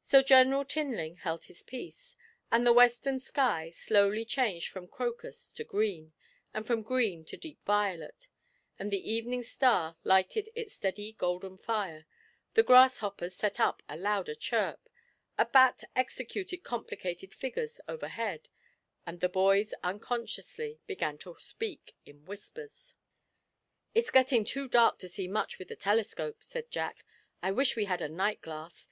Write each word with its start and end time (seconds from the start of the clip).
So 0.00 0.22
General 0.22 0.64
Tinling 0.64 1.16
held 1.18 1.44
his 1.44 1.62
peace, 1.62 2.16
and 2.50 2.64
the 2.66 2.72
western 2.72 3.20
sky 3.20 3.70
slowly 3.70 4.24
changed 4.24 4.70
from 4.70 4.88
crocus 4.88 5.52
to 5.52 5.62
green, 5.62 6.14
and 6.54 6.66
from 6.66 6.80
green 6.80 7.22
to 7.26 7.36
deep 7.36 7.58
violet, 7.66 8.28
and 8.78 8.90
the 8.90 8.96
evening 9.12 9.42
star 9.42 9.98
lighted 10.04 10.48
its 10.54 10.72
steady 10.72 11.12
golden 11.12 11.58
fire, 11.58 12.06
the 12.54 12.62
grasshoppers 12.62 13.34
set 13.36 13.60
up 13.60 13.82
a 13.90 13.98
louder 13.98 14.34
chirp, 14.34 14.88
a 15.36 15.44
bat 15.44 15.84
executed 15.94 16.64
complicated 16.64 17.34
figures 17.34 17.78
overhead, 17.86 18.48
and 19.04 19.20
the 19.20 19.28
boys 19.28 19.74
unconsciously 19.84 20.80
began 20.86 21.18
to 21.18 21.36
speak 21.38 21.94
in 22.06 22.24
whispers. 22.24 22.94
'It's 23.94 24.10
getting 24.10 24.46
too 24.46 24.66
dark 24.66 24.98
to 25.00 25.08
see 25.08 25.28
much 25.28 25.58
with 25.58 25.68
this 25.68 25.76
telescope,' 25.78 26.42
said 26.42 26.70
Jack, 26.70 27.04
'I 27.42 27.52
wish 27.52 27.76
we 27.76 27.84
had 27.84 28.00
a 28.00 28.08
night 28.08 28.40
glass. 28.40 28.88